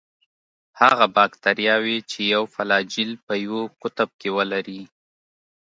هغه 0.81 1.05
باکتریاوې 1.15 1.97
چې 2.11 2.19
یو 2.33 2.43
فلاجیل 2.53 3.11
په 3.25 3.33
یوه 3.45 3.63
قطب 3.81 4.09
کې 4.19 4.29
ولري. 4.37 4.81